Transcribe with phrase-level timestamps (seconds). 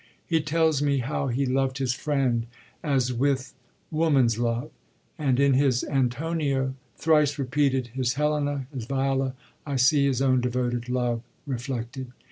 [0.01, 2.47] ^ He tells me how he lovd his friend,
[2.81, 3.53] as with
[3.91, 4.71] woman's love;
[5.19, 10.89] and in his Antonio— thrice repeated— his Helena, his Viola, I see his own devoted
[10.89, 12.13] love reflected.